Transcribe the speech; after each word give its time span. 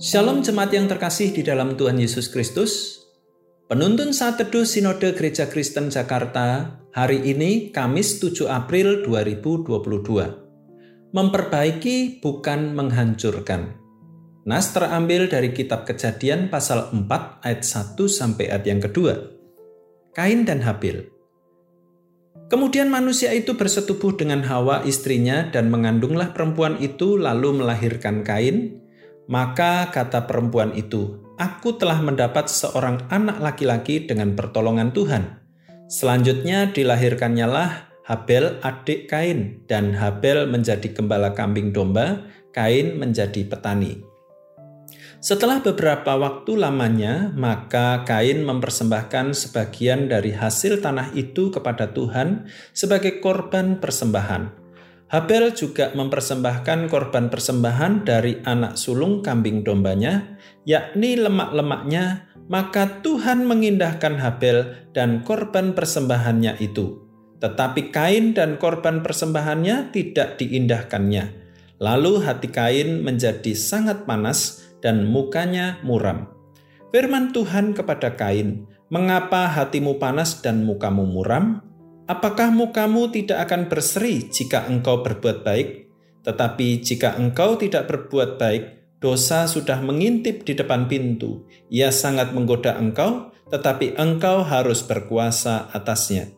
Shalom 0.00 0.40
jemaat 0.40 0.72
yang 0.72 0.88
terkasih 0.88 1.28
di 1.28 1.44
dalam 1.44 1.76
Tuhan 1.76 2.00
Yesus 2.00 2.32
Kristus. 2.32 3.04
Penuntun 3.68 4.16
saat 4.16 4.40
teduh 4.40 4.64
Sinode 4.64 5.12
Gereja 5.12 5.44
Kristen 5.44 5.92
Jakarta 5.92 6.80
hari 6.96 7.20
ini 7.20 7.68
Kamis 7.68 8.16
7 8.16 8.48
April 8.48 9.04
2022. 9.04 11.12
Memperbaiki 11.12 12.24
bukan 12.24 12.72
menghancurkan. 12.72 13.76
Nas 14.48 14.72
terambil 14.72 15.28
dari 15.28 15.52
kitab 15.52 15.84
Kejadian 15.84 16.48
pasal 16.48 16.88
4 16.96 17.44
ayat 17.44 17.60
1 17.60 18.00
sampai 18.08 18.48
ayat 18.48 18.64
yang 18.64 18.80
kedua. 18.80 19.20
Kain 20.16 20.48
dan 20.48 20.64
Habil. 20.64 21.12
Kemudian 22.48 22.88
manusia 22.88 23.36
itu 23.36 23.52
bersetubuh 23.52 24.16
dengan 24.16 24.48
Hawa 24.48 24.80
istrinya 24.88 25.52
dan 25.52 25.68
mengandunglah 25.68 26.32
perempuan 26.32 26.80
itu 26.80 27.20
lalu 27.20 27.60
melahirkan 27.60 28.24
Kain. 28.24 28.88
Maka 29.30 29.94
kata 29.94 30.26
perempuan 30.26 30.74
itu, 30.74 31.22
Aku 31.40 31.78
telah 31.78 32.02
mendapat 32.04 32.52
seorang 32.52 33.08
anak 33.08 33.40
laki-laki 33.40 34.04
dengan 34.04 34.36
pertolongan 34.36 34.92
Tuhan. 34.92 35.40
Selanjutnya 35.88 36.68
dilahirkannya 36.68 37.46
lah 37.48 37.70
Habel 38.04 38.60
adik 38.60 39.08
Kain 39.08 39.64
dan 39.70 39.96
Habel 39.96 40.50
menjadi 40.50 40.92
gembala 40.92 41.32
kambing 41.32 41.72
domba, 41.72 42.28
Kain 42.52 42.98
menjadi 43.00 43.46
petani. 43.48 44.02
Setelah 45.20 45.64
beberapa 45.64 46.18
waktu 46.18 46.60
lamanya, 46.60 47.32
maka 47.32 48.04
Kain 48.04 48.44
mempersembahkan 48.44 49.32
sebagian 49.32 50.12
dari 50.12 50.36
hasil 50.36 50.84
tanah 50.84 51.16
itu 51.16 51.48
kepada 51.48 51.88
Tuhan 51.94 52.50
sebagai 52.76 53.22
korban 53.24 53.80
persembahan. 53.80 54.59
Habel 55.10 55.50
juga 55.58 55.90
mempersembahkan 55.90 56.86
korban 56.86 57.26
persembahan 57.34 58.06
dari 58.06 58.38
anak 58.46 58.78
sulung 58.78 59.26
kambing 59.26 59.66
dombanya, 59.66 60.38
yakni 60.62 61.18
lemak-lemaknya, 61.18 62.30
maka 62.46 63.02
Tuhan 63.02 63.42
mengindahkan 63.42 64.22
Habel 64.22 64.86
dan 64.94 65.26
korban 65.26 65.74
persembahannya 65.74 66.62
itu. 66.62 67.02
Tetapi 67.42 67.90
Kain 67.90 68.38
dan 68.38 68.54
korban 68.54 69.02
persembahannya 69.02 69.90
tidak 69.90 70.38
diindahkannya. 70.38 71.24
Lalu 71.82 72.22
hati 72.22 72.46
Kain 72.52 73.02
menjadi 73.02 73.50
sangat 73.56 74.06
panas, 74.06 74.60
dan 74.80 75.06
mukanya 75.06 75.78
muram. 75.84 76.32
Firman 76.90 77.30
Tuhan 77.30 77.76
kepada 77.76 78.16
Kain, 78.18 78.66
"Mengapa 78.90 79.46
hatimu 79.46 80.00
panas 80.02 80.42
dan 80.42 80.66
mukamu 80.66 81.06
muram? 81.06 81.62
Apakah 82.10 82.50
mukamu 82.50 83.06
tidak 83.14 83.46
akan 83.46 83.70
berseri 83.70 84.26
jika 84.26 84.66
engkau 84.66 85.06
berbuat 85.06 85.46
baik? 85.46 85.86
Tetapi 86.26 86.82
jika 86.82 87.14
engkau 87.14 87.54
tidak 87.54 87.86
berbuat 87.86 88.34
baik, 88.34 88.98
dosa 88.98 89.46
sudah 89.46 89.78
mengintip 89.78 90.42
di 90.42 90.58
depan 90.58 90.90
pintu. 90.90 91.46
Ia 91.70 91.94
sangat 91.94 92.34
menggoda 92.34 92.74
engkau, 92.82 93.30
tetapi 93.54 93.94
engkau 93.94 94.42
harus 94.42 94.82
berkuasa 94.82 95.70
atasnya." 95.70 96.34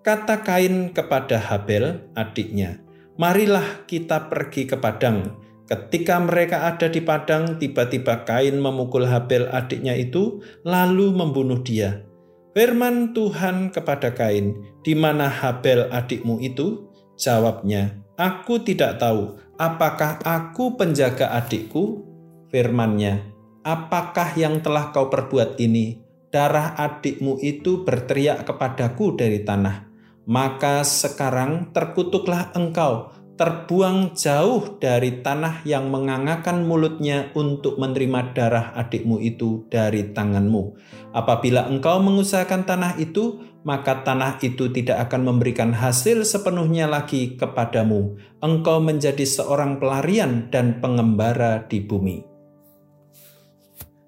Kata 0.00 0.40
Kain 0.40 0.96
kepada 0.96 1.36
Habel, 1.36 2.08
adiknya, 2.16 2.80
"Marilah 3.20 3.84
kita 3.84 4.32
pergi 4.32 4.64
ke 4.64 4.80
padang." 4.80 5.44
Ketika 5.68 6.24
mereka 6.24 6.72
ada 6.72 6.88
di 6.88 7.04
padang, 7.04 7.60
tiba-tiba 7.60 8.24
Kain 8.24 8.56
memukul 8.56 9.04
Habel 9.04 9.44
adiknya 9.52 9.92
itu, 9.92 10.40
lalu 10.64 11.12
membunuh 11.12 11.60
dia. 11.60 12.08
Firman 12.52 13.16
Tuhan 13.16 13.72
kepada 13.72 14.12
Kain, 14.12 14.52
"Di 14.84 14.92
mana 14.92 15.24
Habel 15.24 15.88
adikmu 15.88 16.36
itu?" 16.44 16.84
Jawabnya, 17.16 17.96
"Aku 18.20 18.60
tidak 18.60 19.00
tahu. 19.00 19.40
Apakah 19.56 20.20
aku 20.20 20.76
penjaga 20.76 21.32
adikku?" 21.32 22.04
Firmannya, 22.52 23.24
"Apakah 23.64 24.36
yang 24.36 24.60
telah 24.60 24.92
kau 24.92 25.08
perbuat 25.08 25.56
ini? 25.64 25.96
Darah 26.28 26.76
adikmu 26.76 27.40
itu 27.40 27.88
berteriak 27.88 28.44
kepadaku 28.44 29.16
dari 29.16 29.40
tanah. 29.40 29.88
Maka 30.28 30.84
sekarang 30.84 31.72
terkutuklah 31.72 32.52
engkau." 32.52 33.21
Terbuang 33.42 34.14
jauh 34.14 34.78
dari 34.78 35.18
tanah 35.18 35.66
yang 35.66 35.90
mengangakan 35.90 36.62
mulutnya 36.62 37.34
untuk 37.34 37.74
menerima 37.74 38.38
darah 38.38 38.70
adikmu 38.78 39.18
itu 39.18 39.66
dari 39.66 40.14
tanganmu. 40.14 40.78
Apabila 41.10 41.66
engkau 41.66 41.98
mengusahakan 41.98 42.62
tanah 42.62 43.02
itu, 43.02 43.42
maka 43.66 44.06
tanah 44.06 44.38
itu 44.38 44.70
tidak 44.70 45.10
akan 45.10 45.26
memberikan 45.34 45.74
hasil 45.74 46.22
sepenuhnya 46.22 46.86
lagi 46.86 47.34
kepadamu. 47.34 48.14
Engkau 48.38 48.78
menjadi 48.78 49.26
seorang 49.26 49.82
pelarian 49.82 50.46
dan 50.54 50.78
pengembara 50.78 51.66
di 51.66 51.82
bumi. 51.82 52.22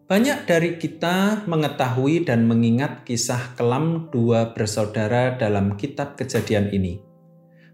Banyak 0.07 0.47
dari 0.47 0.79
kita 0.79 1.43
mengetahui 1.51 2.23
dan 2.23 2.47
mengingat 2.47 3.03
kisah 3.03 3.59
kelam 3.59 4.15
dua 4.15 4.55
bersaudara 4.55 5.35
dalam 5.35 5.75
kitab 5.75 6.15
kejadian 6.15 6.71
ini. 6.71 7.14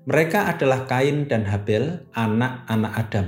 Mereka 0.09 0.57
adalah 0.57 0.89
Kain 0.89 1.29
dan 1.29 1.45
Habel, 1.45 2.09
anak-anak 2.17 2.93
Adam. 2.97 3.27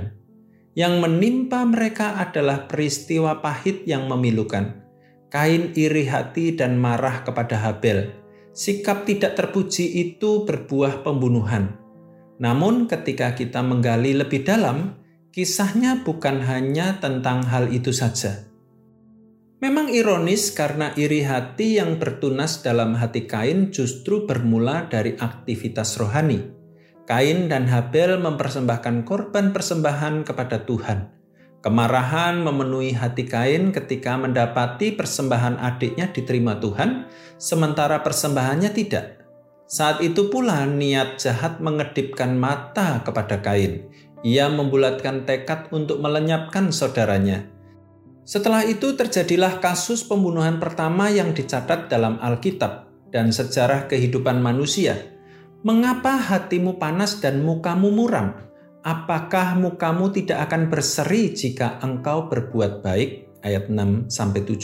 Yang 0.73 0.93
menimpa 1.05 1.61
mereka 1.69 2.17
adalah 2.17 2.65
peristiwa 2.65 3.45
pahit 3.45 3.85
yang 3.85 4.09
memilukan. 4.09 4.81
Kain 5.29 5.69
iri 5.77 6.09
hati 6.09 6.57
dan 6.57 6.81
marah 6.81 7.21
kepada 7.21 7.61
Habel. 7.61 8.09
Sikap 8.57 9.05
tidak 9.05 9.37
terpuji 9.37 10.01
itu 10.01 10.49
berbuah 10.49 11.05
pembunuhan. 11.05 11.77
Namun, 12.41 12.89
ketika 12.89 13.37
kita 13.37 13.61
menggali 13.61 14.17
lebih 14.17 14.41
dalam, 14.41 14.97
kisahnya 15.29 16.01
bukan 16.01 16.41
hanya 16.41 16.97
tentang 16.97 17.45
hal 17.45 17.69
itu 17.69 17.93
saja. 17.93 18.49
Memang 19.61 19.93
ironis 19.93 20.49
karena 20.51 20.91
iri 20.97 21.21
hati 21.21 21.77
yang 21.77 22.01
bertunas 22.01 22.65
dalam 22.65 22.97
hati 22.97 23.29
Kain 23.29 23.69
justru 23.69 24.25
bermula 24.25 24.89
dari 24.89 25.15
aktivitas 25.15 25.95
rohani. 26.01 26.62
Kain 27.03 27.51
dan 27.51 27.67
Habel 27.67 28.15
mempersembahkan 28.15 29.03
korban 29.03 29.51
persembahan 29.51 30.23
kepada 30.23 30.63
Tuhan. 30.63 31.11
Kemarahan 31.59 32.39
memenuhi 32.39 32.95
hati 32.95 33.27
Kain 33.27 33.75
ketika 33.75 34.15
mendapati 34.15 34.95
persembahan 34.95 35.59
adiknya 35.59 36.07
diterima 36.15 36.63
Tuhan, 36.63 37.11
sementara 37.35 37.99
persembahannya 37.99 38.71
tidak. 38.71 39.19
Saat 39.67 39.99
itu 39.99 40.31
pula 40.31 40.63
niat 40.63 41.19
jahat 41.19 41.59
mengedipkan 41.59 42.39
mata 42.39 43.03
kepada 43.03 43.43
Kain. 43.43 43.83
Ia 44.23 44.47
membulatkan 44.47 45.27
tekad 45.27 45.75
untuk 45.75 45.99
melenyapkan 45.99 46.71
saudaranya. 46.71 47.51
Setelah 48.23 48.63
itu 48.63 48.95
terjadilah 48.95 49.59
kasus 49.59 50.07
pembunuhan 50.07 50.55
pertama 50.55 51.11
yang 51.11 51.35
dicatat 51.35 51.91
dalam 51.91 52.15
Alkitab 52.23 52.87
dan 53.11 53.35
sejarah 53.35 53.91
kehidupan 53.91 54.39
manusia– 54.39 54.95
Mengapa 55.63 56.19
hatimu 56.19 56.75
panas 56.75 57.23
dan 57.23 57.39
mukamu 57.39 57.87
muram? 57.87 58.35
Apakah 58.83 59.55
mukamu 59.55 60.11
tidak 60.11 60.51
akan 60.51 60.67
berseri 60.67 61.31
jika 61.31 61.79
engkau 61.79 62.27
berbuat 62.27 62.83
baik? 62.83 63.31
Ayat 63.39 63.71
6 63.71 64.11
sampai 64.11 64.43
7. 64.43 64.59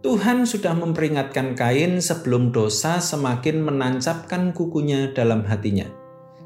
Tuhan 0.00 0.48
sudah 0.48 0.72
memperingatkan 0.72 1.52
Kain 1.52 2.00
sebelum 2.00 2.56
dosa 2.56 3.04
semakin 3.04 3.60
menancapkan 3.60 4.56
kukunya 4.56 5.12
dalam 5.12 5.44
hatinya. 5.44 5.84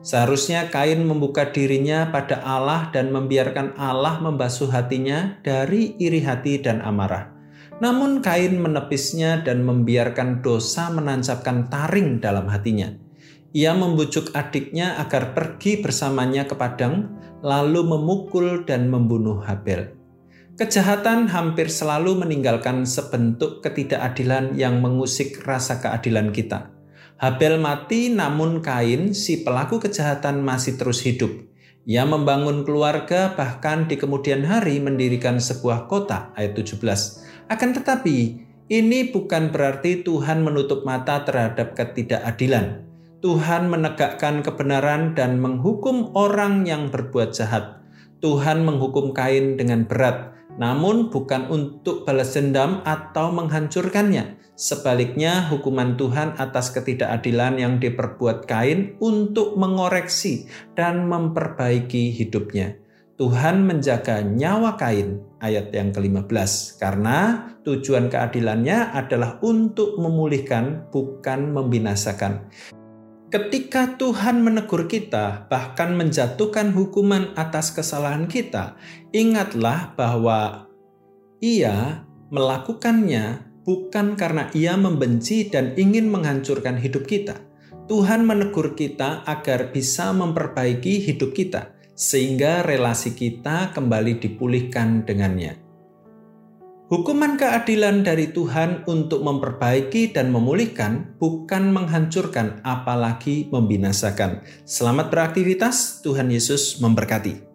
Seharusnya 0.03 0.67
Kain 0.67 1.06
membuka 1.06 1.55
dirinya 1.55 2.11
pada 2.11 2.43
Allah 2.43 2.91
dan 2.91 3.15
membiarkan 3.15 3.78
Allah 3.78 4.19
membasuh 4.19 4.75
hatinya 4.75 5.39
dari 5.47 5.95
iri 6.03 6.19
hati 6.19 6.59
dan 6.59 6.83
amarah. 6.83 7.31
Namun 7.78 8.27
Kain 8.27 8.59
menepisnya 8.59 9.47
dan 9.47 9.63
membiarkan 9.63 10.42
dosa 10.42 10.91
menancapkan 10.91 11.71
taring 11.71 12.19
dalam 12.19 12.51
hatinya. 12.51 13.11
Ia 13.53 13.77
membujuk 13.77 14.33
adiknya 14.33 14.97
agar 14.97 15.37
pergi 15.37 15.84
bersamanya 15.84 16.49
ke 16.49 16.57
padang, 16.57 17.13
lalu 17.45 17.84
memukul 17.84 18.65
dan 18.65 18.89
membunuh 18.89 19.45
Habel. 19.45 19.93
Kejahatan 20.57 21.28
hampir 21.28 21.69
selalu 21.69 22.16
meninggalkan 22.16 22.89
sebentuk 22.89 23.60
ketidakadilan 23.60 24.57
yang 24.57 24.81
mengusik 24.81 25.45
rasa 25.45 25.84
keadilan 25.84 26.33
kita. 26.33 26.72
Habel 27.21 27.60
mati, 27.60 28.09
namun 28.09 28.65
Kain, 28.65 29.13
si 29.13 29.45
pelaku 29.45 29.84
kejahatan, 29.84 30.41
masih 30.41 30.81
terus 30.81 31.05
hidup. 31.05 31.33
Ia 31.84 32.09
membangun 32.09 32.65
keluarga, 32.65 33.37
bahkan 33.37 33.84
di 33.84 34.01
kemudian 34.01 34.48
hari 34.48 34.81
mendirikan 34.81 35.37
sebuah 35.41 35.93
kota. 35.93 36.33
Ayat 36.39 36.57
17. 36.57 36.81
Akan 37.53 37.77
tetapi, 37.77 38.16
ini 38.72 39.13
bukan 39.13 39.53
berarti 39.53 40.01
Tuhan 40.01 40.41
menutup 40.41 40.89
mata 40.89 41.21
terhadap 41.27 41.77
ketidakadilan. 41.77 42.91
Tuhan 43.22 43.71
menegakkan 43.71 44.42
kebenaran 44.42 45.15
dan 45.15 45.39
menghukum 45.39 46.10
orang 46.19 46.66
yang 46.66 46.91
berbuat 46.91 47.30
jahat. 47.30 47.78
Tuhan 48.19 48.66
menghukum 48.66 49.15
Kain 49.15 49.54
dengan 49.54 49.86
berat, 49.86 50.34
namun 50.59 51.07
bukan 51.07 51.47
untuk 51.47 52.03
balas 52.03 52.34
dendam 52.34 52.83
atau 52.83 53.30
menghancurkannya. 53.30 54.42
Sebaliknya, 54.59 55.47
hukuman 55.54 55.95
Tuhan 55.95 56.34
atas 56.34 56.74
ketidakadilan 56.74 57.63
yang 57.63 57.78
diperbuat 57.78 58.51
Kain 58.51 58.98
untuk 58.98 59.54
mengoreksi 59.54 60.51
dan 60.74 61.07
memperbaiki 61.07 62.10
hidupnya. 62.19 62.74
Tuhan 63.22 63.63
menjaga 63.63 64.19
nyawa 64.27 64.74
Kain, 64.74 65.22
ayat 65.39 65.71
yang 65.71 65.95
ke-15, 65.95 66.83
karena 66.83 67.54
tujuan 67.63 68.10
keadilannya 68.10 68.98
adalah 68.98 69.39
untuk 69.47 69.95
memulihkan, 69.95 70.91
bukan 70.91 71.54
membinasakan. 71.54 72.51
Ketika 73.33 73.97
Tuhan 73.97 74.45
menegur 74.45 74.93
kita, 74.93 75.49
bahkan 75.49 75.97
menjatuhkan 75.97 76.69
hukuman 76.77 77.33
atas 77.33 77.73
kesalahan 77.73 78.29
kita, 78.29 78.77
ingatlah 79.09 79.97
bahwa 79.97 80.69
Ia 81.41 82.05
melakukannya 82.29 83.41
bukan 83.65 84.21
karena 84.21 84.53
Ia 84.53 84.77
membenci 84.77 85.49
dan 85.49 85.73
ingin 85.81 86.13
menghancurkan 86.13 86.77
hidup 86.77 87.09
kita. 87.09 87.41
Tuhan 87.89 88.29
menegur 88.29 88.77
kita 88.77 89.25
agar 89.25 89.73
bisa 89.73 90.13
memperbaiki 90.13 91.01
hidup 91.01 91.33
kita 91.33 91.73
sehingga 91.97 92.61
relasi 92.61 93.17
kita 93.17 93.73
kembali 93.73 94.21
dipulihkan 94.21 95.09
dengannya. 95.09 95.72
Hukuman 96.92 97.41
keadilan 97.41 98.04
dari 98.04 98.36
Tuhan 98.36 98.84
untuk 98.84 99.24
memperbaiki 99.24 100.12
dan 100.12 100.28
memulihkan, 100.28 101.16
bukan 101.16 101.72
menghancurkan, 101.72 102.60
apalagi 102.60 103.48
membinasakan. 103.48 104.44
Selamat 104.68 105.09
beraktivitas, 105.09 106.04
Tuhan 106.04 106.28
Yesus 106.28 106.84
memberkati. 106.84 107.52